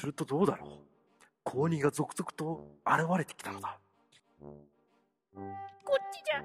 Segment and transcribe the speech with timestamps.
[0.00, 0.70] するとどうだろう？
[1.44, 3.78] 公認が続々と現れてきたのだ。
[4.40, 6.40] こっちじゃ。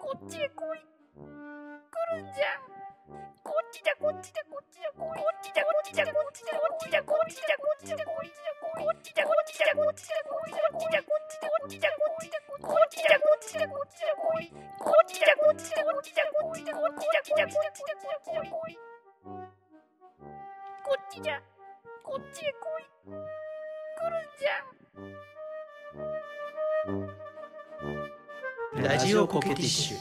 [0.00, 0.78] こっちへ来い。
[0.78, 1.22] 来
[2.14, 2.54] るんじゃ。
[3.42, 8.13] こっちじゃ、こっちじゃ、こっちじゃ、こっちじゃ、こっちじゃ、こっちじゃ、こっちじゃ、こっちじゃ、こっちじゃ、こっちじ
[28.74, 28.98] ラゃ。
[28.98, 29.96] ジオコケティッシュ。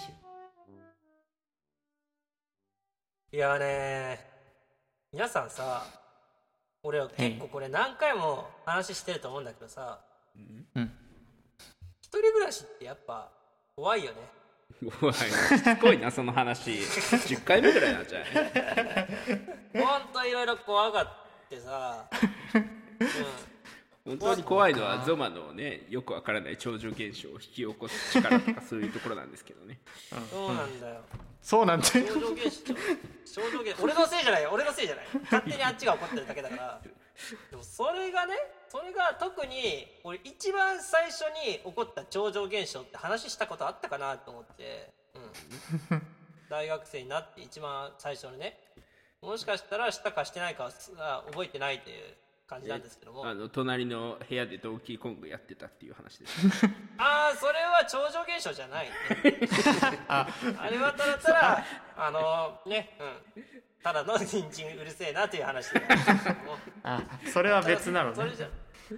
[3.31, 4.19] いやね
[5.11, 5.85] 皆さんさ
[6.83, 10.01] 俺は結構これ何回も話してると思うんだけどさ
[10.35, 10.39] う
[10.79, 10.91] ん。
[12.01, 13.31] 一人暮らしってやっぱ
[13.75, 14.17] 怖いよね。
[15.01, 15.13] おい。
[15.13, 15.19] し
[15.63, 16.69] つこいなその話。
[16.71, 18.29] 10回目ぐらいなんじゃない
[19.83, 21.07] ほんといろいろ怖がっ
[21.49, 22.05] てさ、
[24.05, 29.79] 本当に怖いのはゾマのねよくわからない超常現象を引き起こす力とかそういうところなんですけどね。
[30.11, 30.95] うん、そうなんだよ。
[31.41, 31.85] そうなんだ。
[31.85, 32.73] 超常現象。
[32.73, 34.43] 超常現俺のせいじゃない。
[34.43, 35.05] よ俺のせいじゃない。
[35.23, 36.81] 勝手にあっちが怒ってるだけだから。
[37.49, 38.35] でもそれがね
[38.67, 44.91] それが特に俺一番最初に起こった超常現象って話したことあったかなと思って、
[45.89, 46.01] うん、
[46.49, 48.59] 大学生になって一番最初にね。
[49.21, 52.17] もしかしたらしたかしてないかは覚えてないという
[52.53, 53.25] 感じなんですけども。
[53.25, 56.65] あの隣の部屋でドンキーコングやってたっていう話です。
[56.97, 58.93] ああそれは超常現象じゃない、ね、
[60.07, 60.27] あ
[60.59, 61.65] あれはただただ
[61.97, 63.43] あのねうん。
[63.81, 65.81] ただの人参うるせえなという話で。
[66.83, 68.15] あそれは別なのね。
[68.15, 68.47] それじゃ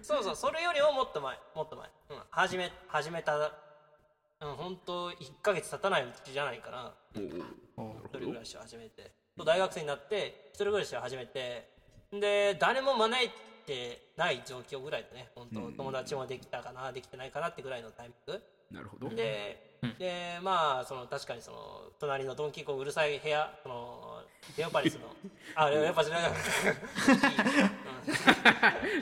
[0.02, 9.12] そうそうそれよりももっと前もっと前、うん、始め始めたうん本当1ヶ月経たないうちじゃないかな一人暮らしを始めて。
[9.44, 11.75] 大学生になって一人暮らしを始めて
[12.20, 13.30] で誰も招い
[13.66, 15.30] てない状況ぐらいでね。
[15.36, 18.42] 本当、うん友達もできたかなできてないかなってぐらいのタイミング。
[18.72, 19.10] なるほど。
[19.10, 24.22] で,、でまあその確かにその隣のドンキーコングうるさい部屋その
[24.58, 25.16] レオパリスの
[25.56, 26.32] あレオパリスじゃない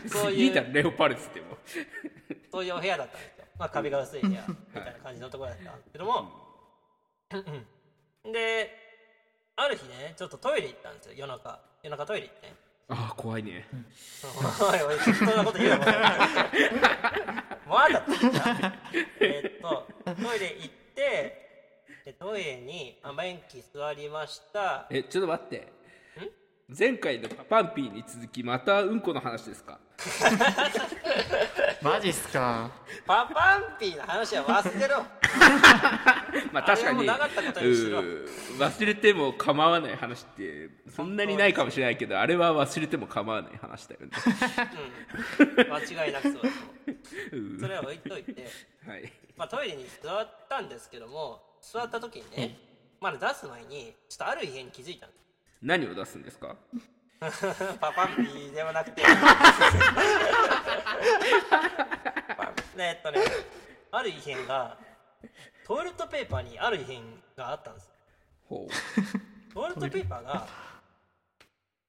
[0.03, 0.09] うん。
[0.09, 1.57] そういいだいうろレオパルツでも
[2.51, 6.31] そういう部屋だったんですよ、まあ、壁が薄い部屋みたいな感じのところだったんですけども、
[8.23, 8.31] うん。
[8.31, 8.83] で
[9.55, 11.13] ある日ねちょっとトイレ行ったんですよ。
[11.15, 12.47] 夜中夜中トイレ行って。
[12.47, 13.65] ねああ怖いね。
[14.61, 18.03] おいおい適当なこと言うなもうまだ
[19.19, 21.01] えっとトイレ行って
[22.05, 25.71] でトイレにあ便器座りましたえちょっと待って
[26.77, 29.79] 前回のパンピーに続きまたうんこの話ですか
[31.81, 32.69] マジっすか
[33.05, 35.05] パパンピーの話は忘れろ
[36.51, 37.07] まあ確かに。
[37.07, 44.09] 忘れても構わない話ってそんなにないかもしれないけどあれは忘れても構わない話だよね。
[45.57, 45.71] うん。
[45.73, 46.49] 間違いなくそうだと
[47.59, 48.47] それは置いといて。
[48.87, 49.11] はい。
[49.35, 52.59] まあ、トイレに座ったんですけども座った時にね、
[53.01, 55.19] まだ出す前にちょっとある異変に気づいたんです
[55.63, 56.55] 何を出すんですか？
[57.79, 59.01] パパンピーではなくて。
[62.37, 63.21] パえっとね
[63.91, 64.77] ある異変が
[65.65, 67.01] トイレットペーパーにある異変
[67.37, 67.89] があったんです。
[68.47, 68.67] ほ
[69.53, 70.47] トイレットペーパーが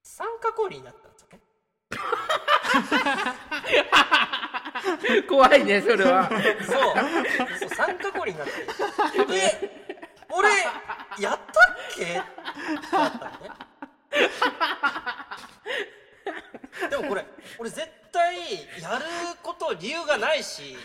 [0.03, 1.39] 酸化氷になったんですよね。
[5.19, 6.29] う 怖いねそれは。
[6.29, 6.39] そう。
[7.59, 8.53] そう酸化氷になって
[9.31, 9.95] え
[10.29, 10.49] 俺
[11.19, 11.39] やったっ
[11.95, 12.13] け？
[12.15, 12.21] だ
[13.07, 13.49] ったのね。
[16.89, 17.25] でもこれ
[17.57, 18.37] 俺絶対
[18.81, 19.05] やる
[19.43, 20.77] こと理由がないし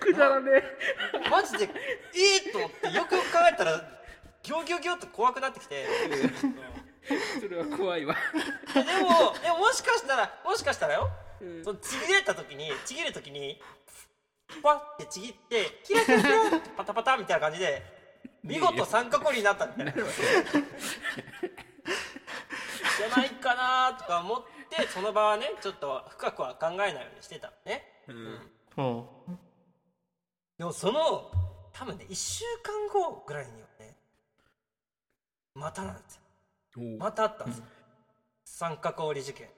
[0.00, 0.62] くだらね
[1.30, 1.68] マジでい
[2.48, 3.80] いと思ってよくよく考えたら
[4.42, 5.86] ギョギョギョっと怖くなってきて。
[7.38, 8.16] それは怖いわ。
[8.72, 11.10] でもでももしかしたらもしかしたらよ、
[11.62, 13.60] そのちぎれた時にちぎる時に
[14.62, 17.82] パッてちぎってキラキラキラパタパタみたいな感じで
[18.42, 19.92] 見事三角折りになったみたいな。
[19.92, 27.82] じゃないかなとか思ってその場はねちょっと深くは考えないようにしてたのね。
[28.08, 28.38] うん。
[28.76, 29.26] ほ
[30.58, 31.30] でもその
[31.72, 33.96] 多分ね1週間後ぐらいにはね
[35.54, 36.20] またなんですよ。
[36.98, 37.64] またあったんですよ。
[38.44, 39.48] 三角折り事件。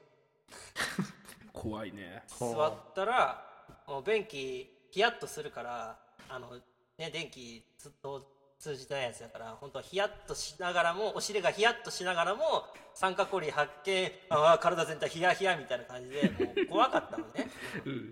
[1.52, 2.22] 怖いね。
[2.28, 3.44] 座ったら
[3.87, 5.98] もう便器ヒヤッとするから
[6.28, 6.60] あの
[6.98, 12.64] ね電気ずっと通じてないやつだから本当はヒヤッとしながらもお尻がヒヤッとしながらも
[12.94, 17.50] 三角折り発見ああ体全体ヒヤヒヤみたいな感じでもう怖かったのね。
[17.84, 18.10] うん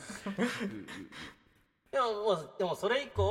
[1.94, 3.24] でももうでもそれ以降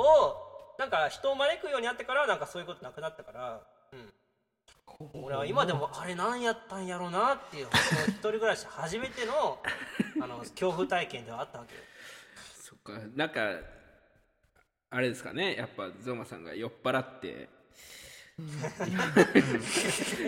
[0.80, 3.62] なんか人を招くようになってからなんかそういうことなくなったから。
[3.92, 4.13] うん。
[5.21, 7.68] 俺は今でもあれ何やったんやろうなっていう
[8.07, 9.60] 一人暮らし初めての
[10.21, 11.81] あの恐怖体験ではあったわけよ。
[12.56, 12.94] そっか。
[13.15, 13.42] なんか
[14.92, 15.56] あれですかね。
[15.56, 17.50] やっぱゾマさんが酔っ払って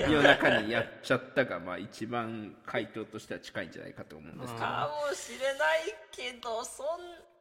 [0.10, 4.66] 夜中にやっちゃったがまあ一番回答としては近いんじゃないかと思うんですけど。
[4.66, 6.86] かもしれないけどそん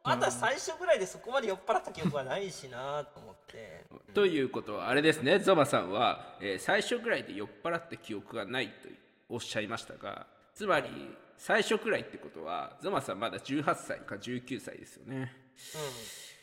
[0.05, 3.85] まだ最初ぐらいでそこまで酔っ払った記憶はないしなと思って。
[4.15, 5.39] ということはあれですね。
[5.39, 8.73] ゾマさんは、えー最初ぐらいで酔っ払った記憶がないと
[9.29, 10.89] おっしゃいましたがつまり
[11.37, 15.17] 最初くらいってことはゾマさんまだ18歳か19歳ですよね。
[15.19, 15.29] うん。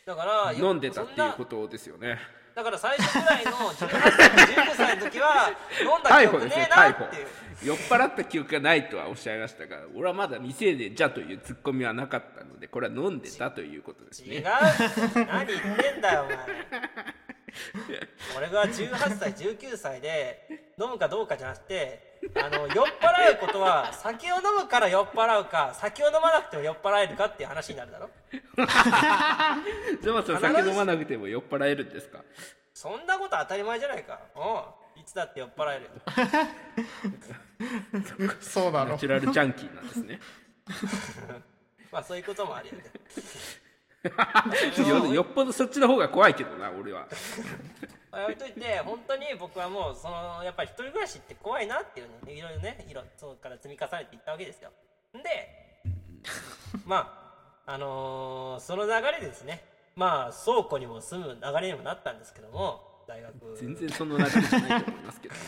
[0.06, 2.18] だからよ飲んでたっていうことですよね
[2.56, 5.50] だから最初ぐらいの18歳か19歳の時は
[5.82, 7.28] 飲んだ記憶ねえなっていう。
[7.64, 14.42] 酔っ払った記憶がないとはおっしゃいましたが俺はまだ未成年じゃというツッコミはなかったのでこれは飲んでたということです違う。
[14.42, 14.44] ね
[15.14, 16.38] 何言ってんだよお前。
[18.38, 28.10] 俺が18歳19歳で飲むかどうかじゃなくてあの酔っ払うことは酒を飲むから酔っ払うか酒を飲まなくても酔っ払えるかっていう話になるだろ。
[30.02, 32.20] ゾマさん酒飲まなくても酔っ払えるんですか？
[32.74, 34.20] そんなこと当たり前じゃないか。
[34.36, 34.40] う
[35.00, 35.90] んいつだって酔っ払える。
[38.26, 38.92] よそうなの。
[38.92, 40.20] ナチュラルジャンキーなんですね。
[41.92, 42.84] まあそういうこともあるよね。
[45.08, 47.02] よよっぽどそっちの方が怖いけどな俺は。
[47.02, 47.10] まあ
[48.12, 54.72] 置いといて本当に僕はもうそのやっぱり一人暮らしって怖いなっていうねいろいろねいろそうから積み重ねていったわけですよ。
[55.14, 55.82] で
[56.86, 57.34] ま
[57.66, 59.64] ああのーその流れでですね
[59.96, 63.56] まあ倉庫にも住む流れにもなったんですけども大学。
[63.58, 65.42] 全然その流れじゃないと思いますけどね。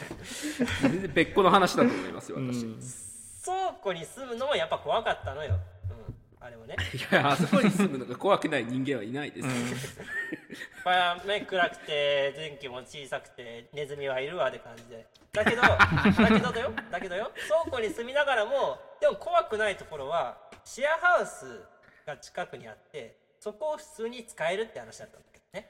[0.81, 2.65] 全然別個の話だと思いますよ私、
[3.43, 5.82] 倉庫に住むのもやっぱ怖かったのよ、うん、
[6.43, 6.75] あれもね。
[6.93, 9.47] いやあそこに住むのが怖くない人間はいないです、
[10.83, 15.07] まあ目暗くて電気も小さくてネズミはいるわって感じで。
[15.31, 15.77] だけど だ
[16.27, 16.73] けどだよ。
[16.91, 17.31] だけどよ。
[17.47, 21.63] 倉庫に住みながらもでも怖くないところはシェアハウス
[22.05, 25.69] が近くにあってそこを普通に使えるって話だったんだけどね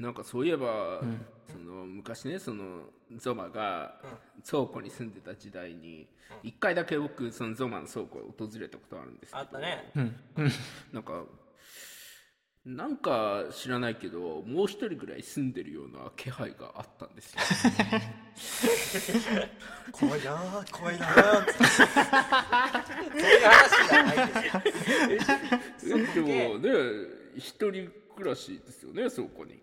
[0.00, 1.02] なんかそういえば、
[1.52, 2.84] その昔ねその
[3.18, 4.00] ゾマが
[4.48, 6.08] 倉庫に住んでた時代に
[6.42, 9.38] 一回だけ僕そのゾマの倉庫を訪れたことあるんですけど。
[9.38, 9.92] あったね。
[10.92, 11.24] なんか
[12.64, 17.40] なんか知らないけどもう一人ぐらい住んでるような気配があったんですよ。
[19.92, 21.06] 怖いなー怖いな。
[21.14, 21.22] そ
[23.16, 25.20] ういう話じゃないで
[25.80, 25.98] すよ。
[25.98, 26.70] えでもね
[27.36, 29.62] 一人暮らしですよね倉庫に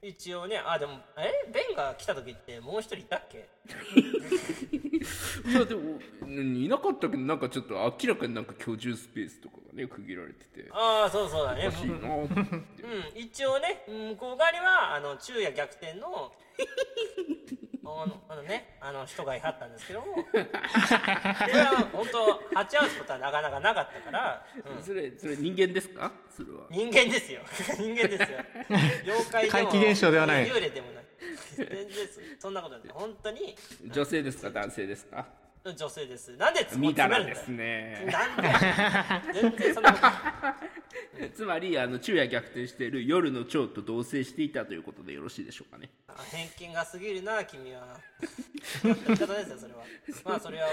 [0.00, 1.50] 一応ねあでもえ？
[1.52, 3.48] ベンが来た時ってもう一人いたっけ？
[5.50, 10.68] いやでもうんいなかったけどなんかちょっと明らかになんか居住スペースとかがね区切られてて。
[10.72, 11.66] ああそうそうだね。
[11.66, 12.34] おかしいなって。
[12.82, 12.86] う
[13.18, 16.32] ん、一応ね向こう側にはあの昼夜逆転の
[18.02, 20.06] あの あのねあの人がいはったんですけども。
[20.24, 24.46] これは本当鉢合わすことはなかなかなかったから、
[24.76, 26.12] うん、それそれ人間ですか？
[26.30, 26.66] それは。
[26.70, 27.40] 人間ですよ。
[27.78, 28.38] 人間ですよ。
[29.04, 30.46] 妖怪でも怪奇現象ではない。
[30.46, 31.04] 幽霊でもない。
[31.56, 31.88] 全然
[32.36, 32.88] そそんなことない。
[32.92, 33.56] 本当に。
[33.84, 34.50] 女性ですか？
[34.50, 35.26] 男性ですか？
[35.74, 36.36] 女性です。
[36.36, 37.34] なんでツボみ詰めるんだよ。
[37.34, 38.08] だらですね。
[38.10, 38.36] なん
[39.32, 39.40] で？
[39.42, 39.94] 全然そんな
[41.34, 45.90] つまりあの昼夜逆転している夜の蝶と同棲していたということでよろしいでしょうかね。
[46.08, 47.98] あ偏見が過ぎるな君は。
[48.82, 49.84] 言い方ですよそれは。
[50.24, 50.68] まあそれは。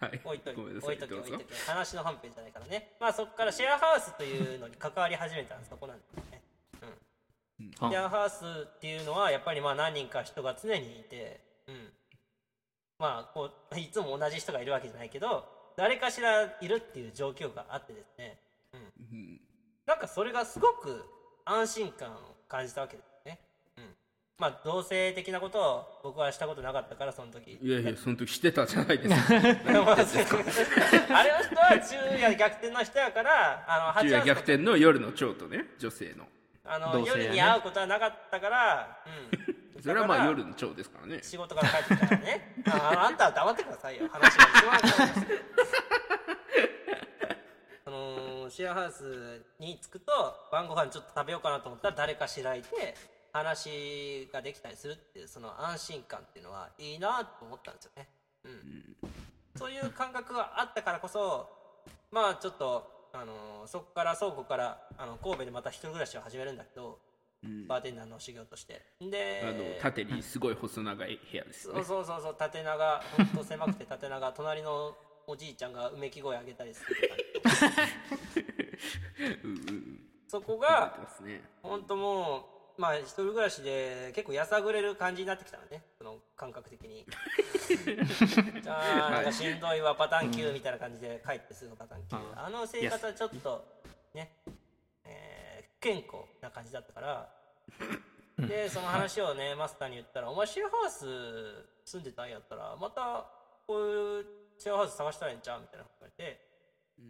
[0.00, 0.20] はい。
[0.24, 0.54] 置いとい。
[0.54, 1.60] て置いとけいどうぞ置いとけ。
[1.66, 2.96] 話の本編じゃないからね。
[3.00, 6.42] まあそこからシェアハウスというのに関わり始めたのはそこなんですね、
[7.60, 11.49] うん、シあェアハウスっていうのはやっぱりまあ何人か人が常にいて、うん、
[13.00, 18.38] まあこういつも同じ人がいるわけじゃないけど誰かしらいるっていう状況があってですね、
[18.74, 19.40] うん、
[19.86, 21.02] なんかそれがすごく
[21.46, 22.12] 安心感を
[22.46, 23.38] 感じたわけですね、
[23.78, 23.84] うん、
[24.38, 27.58] まあ同性的なことを僕はしたことなかったからその時。
[27.62, 29.16] いやいやその時してたじゃないですか。
[29.34, 29.40] あ
[31.22, 36.28] れの人は昼夜逆転の人やからあの昼夜逆転の夜の蝶とね女性の。
[36.64, 37.04] あの、ね。
[37.06, 41.20] 夜に会うことはなかったから、うん、それはまあ夜の蝶ですからね。
[41.22, 42.54] 仕事から帰ってきたらね。
[42.70, 44.08] ああんたは黙ってくださいよ。
[44.08, 45.26] 話が一番分かります
[47.84, 50.12] そのシェアハウスに着くと
[50.52, 52.94] 晩ご飯ちょっと食べようかなと思ったら誰かしらいて
[53.32, 58.08] 話ができたりするっていうその安心感っていうのはいいなと思ったんですよね、
[58.44, 58.96] うん、
[59.56, 61.48] そういう感覚があったからこそ
[62.12, 66.98] まあちょっと、あのそこから倉庫からあの神戸でまた一人暮らしを始めるんだけど、
[67.66, 68.82] バーテンダーの修行として。
[69.00, 73.02] であの縦にすごい細長い部屋ですそうねそうそうそう縦長。
[73.16, 76.96] ほんと狭くて縦長隣のおじいちゃんがうめき声上げたりする。
[77.42, 77.70] 感
[78.34, 78.44] じ
[79.44, 80.00] うんうんうん。
[80.28, 81.42] そこがね。
[81.62, 82.46] 本当も
[82.78, 85.82] うまあ一人暮らしで結構やさぐれる感じになってきたのね。
[85.98, 87.06] その感覚的に。
[88.62, 93.64] じゃあなんかしんどいわパターン9みたいな感じで帰ってすぐパターン9、あの生活はちょっと
[94.14, 94.32] ね、
[95.80, 97.28] 健康な感じだったから。
[98.38, 101.04] でその話をねマスターに言ったら「お前シェアハウス
[101.84, 103.26] 住んでたんやったらまた
[103.66, 104.26] こういう
[104.58, 106.40] シェアハウス探したらええんちゃう?」みたいなこと言われて、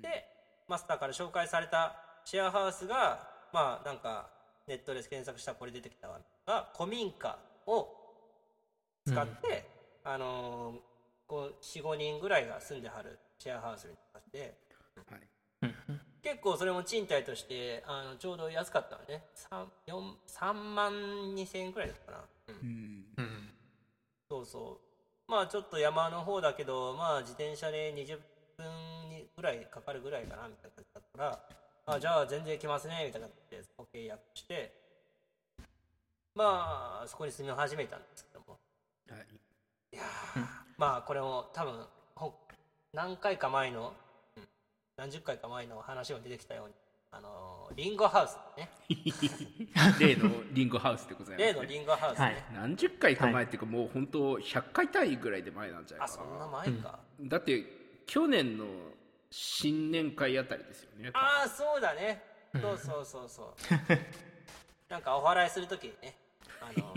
[0.03, 0.27] で
[0.67, 4.29] マスターから紹介されたシェアハウスがまあなんか
[4.67, 6.21] ネットで検索したらこれ出てきたわ。
[6.47, 7.97] が古民家を
[9.07, 9.65] 使って、
[10.05, 10.81] あのー
[11.29, 14.59] こう45人ぐらいが住んではるシェアハウスになって。
[15.09, 15.30] はい
[16.23, 19.25] 結構それも賃貸としてあのちょうど安かったのね。
[19.51, 20.93] 3, 4 3万
[21.35, 23.05] 2000円くらいだったかな、うん。
[23.17, 23.55] うん。
[24.29, 24.81] そうそ
[25.29, 25.31] う。
[25.31, 28.19] まあちょっと山の方だけどまあ自転車で20
[28.57, 31.25] 分ぐらいかかるぐらいかなみたいな感じだったか
[31.87, 34.73] らあじゃあ全然行きますねみたいな感じでそこ契約して。
[36.35, 38.59] まあそこに住み始めたんですけども。
[39.11, 39.27] はい。
[39.93, 40.45] いやー
[40.77, 42.35] まあこれも多分ほ
[42.93, 44.10] 何回か前の、うん
[45.01, 46.75] 何十回か前の話も出てきたように
[47.11, 48.69] あのーリンゴハウスね。
[49.99, 52.45] 例のリンゴハウスでございます、ね、例のリンゴハウスね、はい。
[52.53, 57.65] 何十回か前っていうか、もう本当100回単位ぐらいで前なんじゃないかあそんなな前か、だって
[58.07, 58.67] 去年の
[59.31, 62.23] 新年会あたりですよねああそうだね。
[62.61, 63.55] そうそうそうそう。
[64.91, 66.19] なんかお祓いするときにね
[66.61, 66.95] あの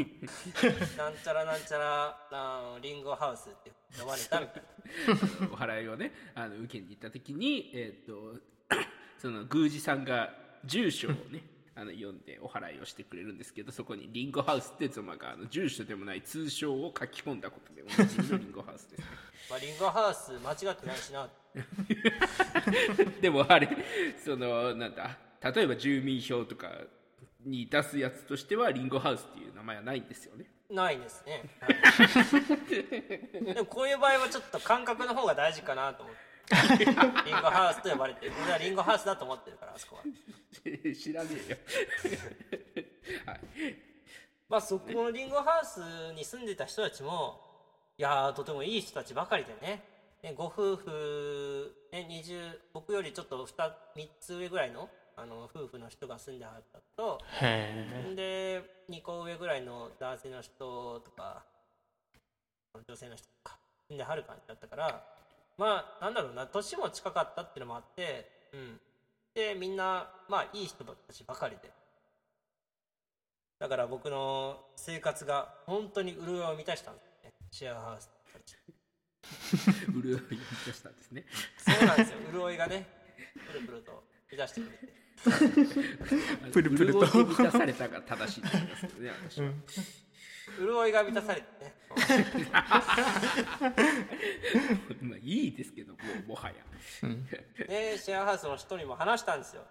[0.97, 4.63] なんちゃらなんちゃらあのリンゴハウスって呼ばれたみたい
[5.41, 5.49] な。
[5.51, 8.39] お祓いをねあの受けに行った時にえーっと
[9.17, 10.33] その宮司さんが
[10.65, 11.43] 住所をね
[11.75, 19.05] あの読んでお祓いをしてくれるんですけどそこにリンゴハウスって妻があの住所でもない通称を書き込んだことでおなじみのリンゴハウスですね。
[19.49, 21.29] まあ、リンゴハウス間違ってないしな。
[23.21, 23.69] でもあれ
[24.23, 26.71] そのなんだ例えば住民票とか
[27.45, 30.45] に出すやつとしてはリンゴハウスっていう名前はないんですよね。
[30.69, 31.75] ないですね、はい。
[33.53, 36.33] でもこういう場合はちょっと感覚の方が大事かなと思って。
[36.49, 38.33] リンゴハウスと呼ばれてる。
[38.43, 40.03] 俺はリンゴハウスだと思ってるからあそこは。
[40.95, 41.57] 知らねえよ。
[43.25, 43.39] はい。
[44.49, 47.41] まあそこのリンゴハウスに住んでた人たちも
[47.97, 49.83] いやーとてもいい人たちばかりでね。
[50.21, 57.19] ねご夫婦、ね、20僕よりちょっと 2, 3つ上ぐらいのあの夫婦の人が住んではったと。
[57.41, 61.43] へで2個上ぐらいの男性の人とか
[62.87, 65.05] 女性の人とか住んではる感じだったから
[65.57, 68.79] まあなんだろうな年も近かったっていうのもあってうん。
[69.35, 71.71] でみんなまあいい人たちばかりで。
[73.59, 77.33] だから僕の生活が本当に潤いを満たしたんですね。
[77.51, 78.57] シェアハウスたち
[79.87, 81.25] 潤いを満たしたんですね。
[81.57, 82.17] そうなんですよ。
[82.31, 82.85] 潤いがね
[83.47, 85.02] プルプルと満たしてくれて
[86.51, 87.07] プルプルと。
[87.07, 89.51] 潤いで満たされたが正しいと思いますけどね私は、
[90.59, 91.73] 潤いが満たされてね。
[95.01, 96.55] まあいいですけどもうもはや。
[97.67, 99.63] でシェアハウスの人にも話したんですよ。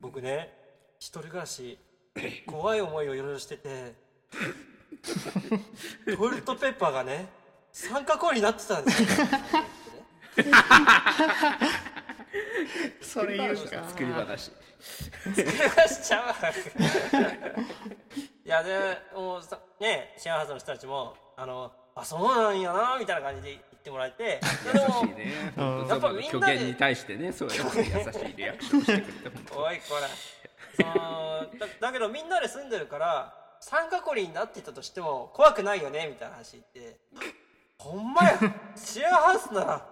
[0.00, 0.52] 僕ね
[0.98, 1.78] 一人暮らし
[2.46, 3.94] 怖い思いをいろいろしてて
[6.06, 7.28] トイレットペーパーがね
[7.72, 9.08] 酸化氷になってたんですよ。
[13.00, 14.52] それ言うか作り話作り話
[15.88, 16.34] しちゃうわ
[18.44, 24.40] いやでもうさねシェアハウスの人たちもあのあそうなんやなみたいな感じで言ってもらえて
[24.72, 25.32] でも優しいね。
[25.88, 30.08] やっぱみんなで虚言に対してねそう優しいリアクションしてくれておいこら
[30.76, 36.98] そのだだけどみんなで住んでるから酸化氷になってたとしても怖くないよねみたいな話言って。
[37.78, 38.38] ほんまや。
[38.76, 39.86] シェアハウスなら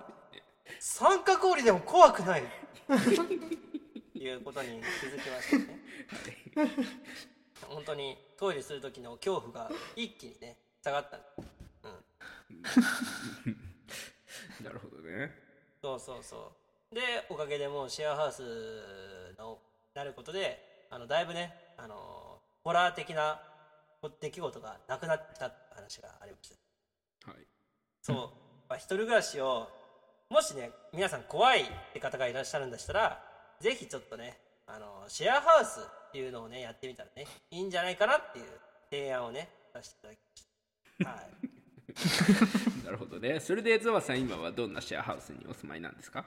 [0.79, 2.43] 酸化氷でも怖くない
[4.23, 6.71] いうことに気づきましたね。
[7.69, 11.19] 本当にトイレする時の恐怖が一気にね下がった。
[14.63, 15.31] なるほどね。
[15.83, 16.53] そうそうそ
[16.93, 16.95] う。
[16.95, 17.01] で
[17.31, 18.43] おかげでもうシェアハウス
[19.39, 19.59] の
[19.95, 23.41] なることであのだいぶねあのホラー的な
[24.21, 26.51] 出来事がなくなったって話がありまし
[27.25, 27.31] た。
[27.31, 27.41] はい。
[28.03, 28.17] そう、
[28.69, 29.69] まあ、一人暮らしを
[30.29, 33.32] もしね皆さん怖いって方がいらっしゃるんでしたら
[33.63, 38.47] ぜひちょっとねあのシェアハウスっていうのをねやってみたらねいいんじゃないかなっていう
[38.91, 40.45] 提案をねさせていただきまし
[41.05, 41.11] た。
[41.11, 41.17] は
[42.81, 42.83] い。
[42.85, 43.39] なるほどね。
[43.39, 46.25] それでゾワさん今はどんなシェアハウスにお住まいなんですか？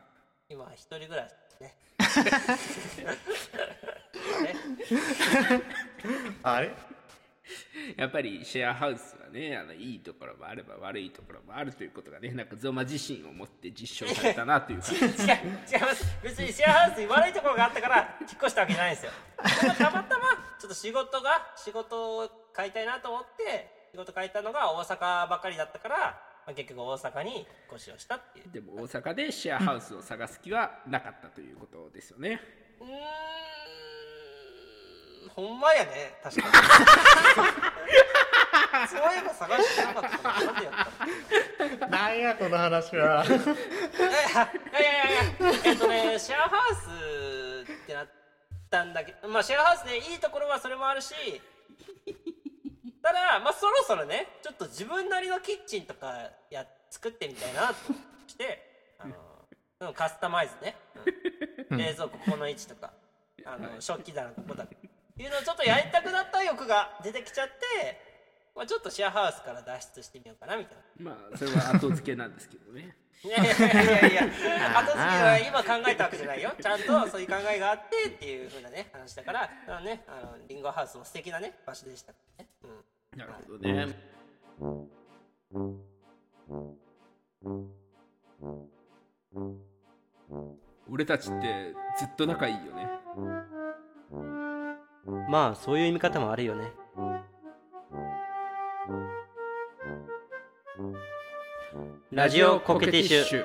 [0.47, 1.59] 今一人暮らしです
[3.03, 3.17] ね。
[6.43, 6.71] あれ？
[7.97, 19.11] やっぱりシェアハウスはねあのいいところもあれば悪いところもあるということがね なんかゾマ自身を持って実証されたなという感じ違う違います別にシェアハウスに悪いところがあったから引っ越したわけじゃないんですよ。
[19.77, 20.25] たまたま
[20.59, 28.51] ちょっと仕事が仕事を変えたいなと思って仕事変えたのが大阪ばかりだったから、まあ、結局大阪に引っ越しをしたっていう。
[28.51, 32.41] でも大阪でシェアハウスを探す気はなかったということですよね。
[32.79, 33.54] うーん
[35.33, 36.53] ほんまやね確かに。
[38.89, 40.73] そういえば探してなかったななんでやっ
[41.79, 41.91] たの？
[41.91, 43.25] なんやこの話は。
[43.25, 48.09] いやいやいやいやえっとねシェアハウスってなっ
[48.69, 51.13] たんだけどまあシェアハウスでいいところはそれもあるし
[53.01, 57.75] ただまあそろそろねちょっと自分なりのキッチンとかや作ってみたいなと
[58.27, 59.15] してあの
[59.79, 60.75] うんカスタマイズね、
[61.69, 61.77] うん。
[61.77, 62.91] 冷蔵庫ここの位置とか
[63.45, 64.65] あの食器棚ここだ
[65.23, 68.01] いうのをちょっとやりたくなった欲が出てきちゃって、
[68.55, 71.11] まあ、ちょっとシェアハウスから脱出してみようかなみたいな。
[71.11, 72.95] まあそれは後付けなんですけどね。
[73.23, 74.23] いやいやいやいやいや
[74.77, 76.51] 後付けは今考えたわけじゃないよ。
[76.61, 83.95] ちゃんとそういう考えがあってっていう風なね話だからあのねあのリンゴハウスも素敵なね場所でしたからね、うん、なるほどね。
[90.87, 92.87] 俺たちってずっと仲いいよね
[95.29, 96.71] まあそういう見方もあるよね。
[102.11, 103.39] ラジオコケティッシュ。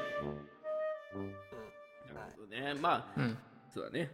[2.14, 2.74] なるほどね。
[2.80, 3.38] まあ、うん。
[3.74, 4.10] そうだね。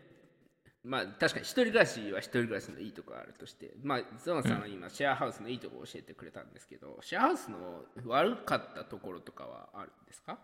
[0.84, 10.38] まあ確かに一人暮らしは一人暮らしのいいところあるとしてまあゾノさんは今シェアハウスのいいところを教えてくれたんですけど、シェアハウスの悪かったところとかはあるんですか？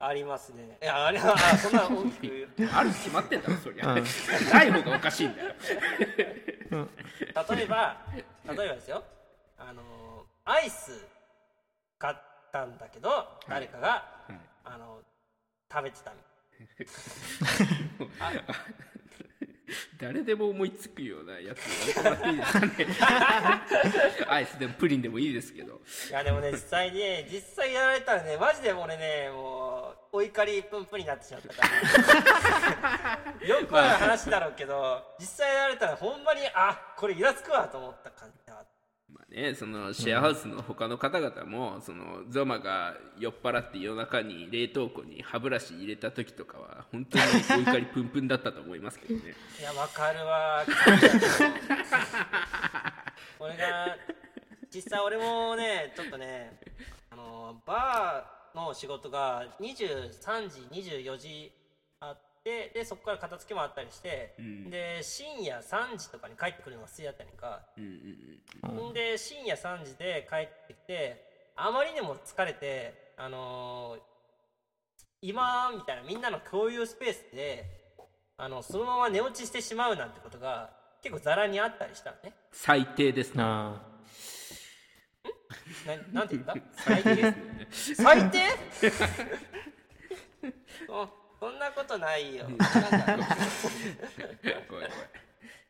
[0.00, 0.78] ありますね。
[0.82, 4.04] いやあれはあそんな大きく あるに決まってんだろそりゃ、うん。
[4.52, 5.54] ない方がおかしいんだよ
[6.78, 7.96] 例えば
[8.46, 9.02] 例えばですよ。
[9.58, 11.06] あのアイス
[11.98, 12.16] 買っ
[12.52, 14.32] たんだけど誰かが、はい。
[14.64, 15.00] あの
[15.72, 16.18] 食べてたみ
[19.98, 24.26] 誰でも思いつくようなやつやめてもらっていいですかね。
[24.28, 25.80] アイスでもプリンでもいいですけど。
[26.10, 31.62] いやでもね実際にね実際やられたらねマジで俺ねもうお怒りプンプンになってしまったか
[33.40, 33.46] ら。
[33.48, 38.43] よくある話だろうけど実際やられたらほんまにあこれイラつくわと思った感じ。
[38.43, 38.43] だ
[39.14, 47.24] まあね、そのシェアハウスの他の方々も、そのゾマが酔っ払って夜中に冷凍庫に歯ブラシ入れた時とかは本当に
[47.60, 49.34] お怒りプンプンだったと思いますけどね。
[49.60, 50.64] いやわかるわ。
[53.38, 53.96] 俺が
[54.74, 56.58] 実際俺もねちょっとね
[57.10, 61.63] あのバーの仕事が23時24時あ
[62.44, 64.68] ってでそこから片付けもあったりして、ん。
[64.70, 68.92] で深夜3時とかに帰ってくるのが普通やったりか、うんうんうんん。
[68.92, 71.24] で深夜3時で帰ってきて
[71.56, 74.00] あまりにも疲れてあのー
[75.22, 77.64] 今みたいなみんなの共有スペースで
[78.36, 80.68] あのそのまま寝落ちしてしまうなんてことが
[81.02, 82.34] 結構ざらにあったりしたのね。
[82.52, 83.42] 最低ですね。
[83.42, 83.80] あ
[86.12, 86.54] ななんて言った？
[86.76, 87.34] 最低？
[87.70, 88.40] 最低
[90.86, 91.08] そ
[91.40, 92.48] そんなことないよ。
[92.48, 92.58] なん。
[92.58, 94.88] か怖い怖い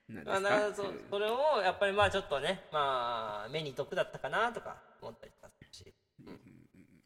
[0.08, 0.88] 何あですか？
[0.90, 5.94] なそそれをやっぱりまあちょっとねまあ目に毒だったかなとか思ったりとかするし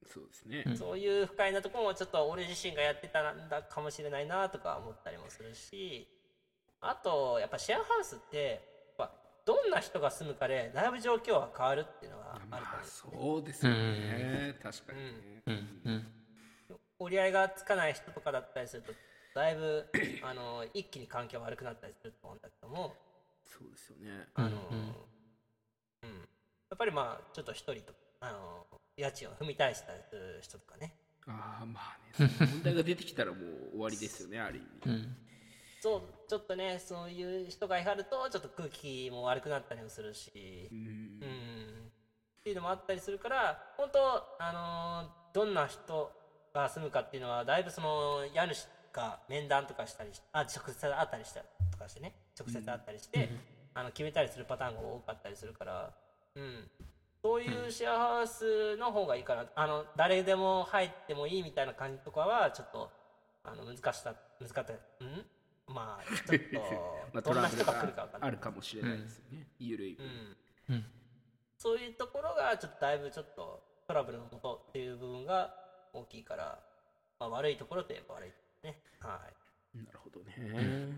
[0.06, 6.08] そうですね、そういう不快なところもちょっと俺自身がやってたんだかもしれないなとか思ったりもするし。
[6.80, 8.62] あとやっぱシェアハウスって
[8.98, 9.12] やっぱ
[9.44, 15.82] どんな人が住むかでだいぶ状況は変わるっていうのはあるとまあ思うんですそうですよね、確かにね、ーうん。
[15.92, 16.17] うん
[17.08, 18.92] 折り合いがつかない人とかだったりすると
[19.34, 19.86] だいぶ
[20.22, 22.92] あの一気に環境悪くなったりすると思うんだけども
[23.46, 24.26] そうですよね。
[24.34, 25.08] あの、うん
[26.70, 28.66] やっぱりまあちょっと一人とあの
[28.98, 30.92] 家賃を踏み返したりする人とかね。
[31.26, 35.16] ああまあね問題が出てきたらもう終わりですよね ある意味、うん。
[35.80, 40.78] そうちょっとねそういう人がいはるとちょっと空気も悪くなったりもするし、うん。
[41.22, 41.92] うん。
[42.40, 46.17] っていうのもあったりするから本当あのーどんな人
[46.62, 51.40] が住むかっていうのはだいぶその家主が面談とかしたりしあ直接会ったりした
[51.70, 52.14] とかしてね。
[52.38, 53.28] 直接会ったりして、
[53.74, 55.92] あの決めたりするパターンが多かったりするから、
[56.36, 56.70] うん、
[57.22, 59.44] そういうシェアハウスの方がいいかな。
[59.54, 62.90] あの誰でも入ってもいいみたいな感じとかはちょっと
[63.44, 64.72] あの難しさ難かった。
[64.72, 65.26] うん？
[65.66, 66.40] まあちょっ
[67.12, 68.20] まあ、とどんな人トラブルが来るか分かんない。
[68.20, 70.74] があるかもしれないですよね、ゆるい分、うん。
[70.74, 70.86] うん。
[71.58, 75.54] そういうところがちょっとだいぶちょっとトラブルのもとっていう部分が
[75.92, 76.58] 大きいから、
[77.18, 78.30] まあ、悪いところといえば悪い
[78.66, 78.80] ね。
[79.00, 79.20] は
[79.74, 79.78] い。
[79.78, 80.88] なるほどね。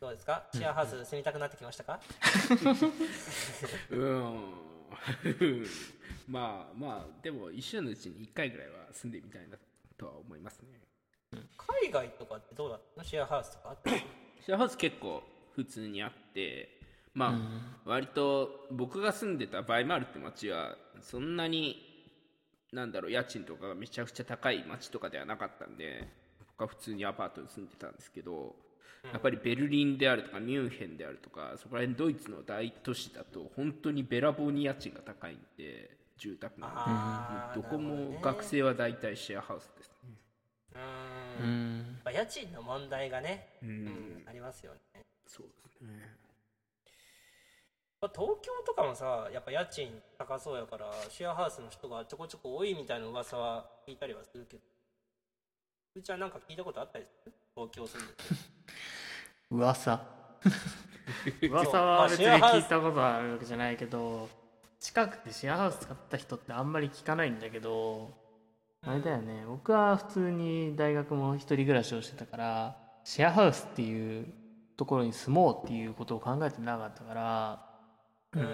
[0.00, 0.44] どうですか？
[0.52, 2.00] シェアハウス住みたくなってきましたか？
[3.90, 5.66] うん。
[6.28, 9.56] まあまあでも一生のうちに1回ぐらいは住んでみたいな
[9.96, 10.80] とは思いますね。
[11.56, 13.02] 海外とかってどうだった？
[13.02, 13.76] のシェアハウスとか
[14.44, 15.22] シェアハウス結構
[15.54, 16.80] 普通にあって
[17.14, 17.38] まあ、
[17.84, 21.91] 割と僕が住んでたバイマルって町はそんなに
[22.72, 26.08] なんだろう家賃とかがめちゃくちゃ高い町とかではなかったんで
[26.56, 28.54] 僕は普通にアパートに住んでたんですけど
[29.12, 39.90] やっぱりベルリンであるとかミュンヘンであるとかそこら辺ドイツの大都市だと本当にべらぼうに家賃が高いんで住宅なんでどこも学生は大体シェアハウスです。
[40.02, 40.16] ね
[40.74, 41.46] ううん。
[41.46, 41.78] ん。
[41.78, 45.02] やっぱ家賃の問題がね、ううんん、ありますよね。
[45.26, 45.88] そうですね。
[45.90, 46.21] まあ
[48.08, 54.62] 東京とかもさやっぱ家賃高そうやからシェアハウスの人がちょこちょこ多いみたいな噂は聞いたりはするけど
[55.96, 57.32] うーちゃんなんか聞いたことあったりする？
[57.54, 58.22] 東京住んでて。
[59.50, 60.00] 噂。
[61.48, 64.28] 噂は別に聞いたことあるわけじゃないけど
[64.80, 68.10] 近くでシェアハウス使った人ってあんまり聞かないんだけど
[68.84, 69.44] あれだよね。
[69.46, 74.32] 僕は普通に大学も一人暮らしをしてたからシェアハウスっていう
[74.76, 77.71] ところに住もうっていうことを考えてなかったから
[78.34, 78.46] うーん。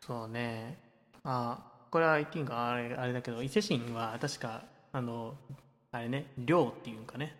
[0.00, 0.78] そうね。
[1.24, 1.58] あ
[1.90, 5.34] これは言っていいんかあれあれだけど伊勢神は確かあの
[5.92, 7.36] あれね寮っていうんかね。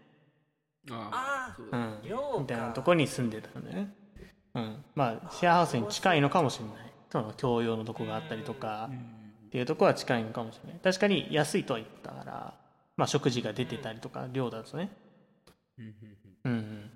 [0.90, 1.54] ああ。
[1.56, 1.98] そうん。
[2.02, 2.38] 寮か。
[2.40, 3.94] みたいなところに住んでたんだよね。
[4.54, 4.84] うん。
[4.94, 6.74] まあシェアハウスに近いのかもしれない。
[7.10, 8.90] その共用のとこがあったりとか。
[9.46, 10.80] っていうところは近いのかもしれない。
[10.82, 12.54] 確かに安いとは言ったから
[12.96, 14.90] まあ食事が出てたりとか寮だとね。
[15.78, 15.94] うん
[16.44, 16.90] うん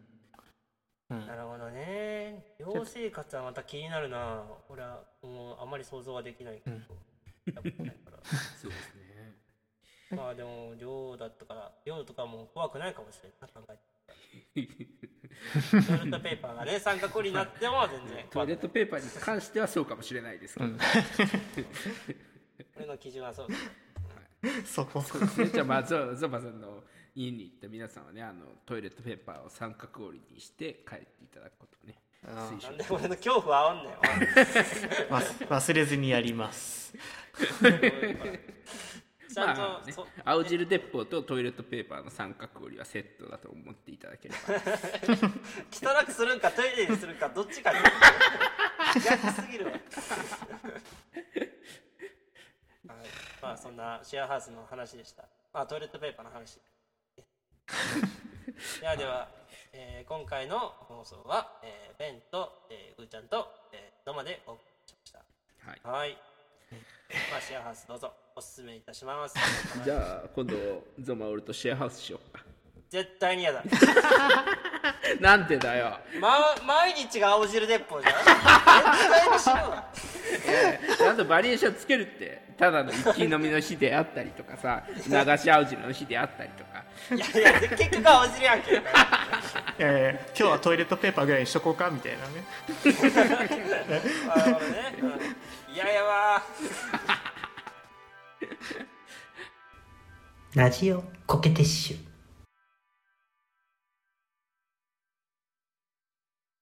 [1.11, 1.27] うん。
[1.27, 2.55] なるほどね。
[2.59, 4.45] 寮生活はまた気になるな。
[4.69, 7.55] 俺はもうあんまり想像はできないけど、うん。
[7.55, 8.19] やっぱないから。
[8.61, 9.37] そうですね。
[10.11, 13.99] まあでも寮だったから寮とかも怖くないかもしれないな考えて。
[15.71, 20.79] トイレットペーパーがね三角になっても全然トイレットペーパーに関してはそうかもしれないですけど、うん。
[22.77, 23.49] 俺の基準はそう
[24.65, 25.01] そこ。
[25.03, 25.47] そうですね。
[25.49, 33.95] じゃあまあゾゾバさんの家に行った皆さんはねあのトイレットペーパーを三角折りにして帰っていただくことをね推奨なんで俺の恐怖煽んねん
[35.13, 36.95] 忘忘れずにやります。
[39.33, 44.55] ちゃんと、まあねそ、青汁鉄砲とトイレットペーパーの三角折りはセットだと思っていただければ。
[46.03, 47.79] 汚くするんかトイレにするかどっちかに。
[49.05, 49.73] 逆すぎるわ。
[49.73, 49.81] はい
[53.49, 55.25] まあそんなシェアハウスの話でした。
[55.55, 56.59] あトイレットペーパーの話。
[58.81, 59.29] ではでは、
[59.73, 65.19] えー今回の放送は、えーベンと、えー、ぐーちゃんと、えー、ドマでお送りしました。
[65.89, 66.01] はい。
[66.01, 66.19] はい。
[67.31, 68.13] まあシェアハウスどうぞ。
[68.37, 69.35] おすすめいたします。
[69.83, 72.45] じゃあ今度ゾマオルとシェアハウスしようか。
[72.91, 73.63] 絶対に嫌だ。
[75.21, 75.99] なんでだよ。
[76.21, 78.15] ま、毎日が青汁鉄砲じゃん。
[78.15, 79.91] 絶対に死ぬわ
[80.99, 86.85] ちゃんとバリエーションつけるってただの一気飲みの日であったりとかさ流し青汁の日であったりとか。
[87.15, 88.73] いやいや結局青汁やんけ。
[88.75, 88.77] い
[89.79, 92.45] やいや今日はトイレットペーパーぐらいにしとこうかみたいなね。
[94.35, 94.95] なるほどね。
[95.03, 96.43] うん嫌やわ。
[100.55, 102.08] ラジオコケティッシュ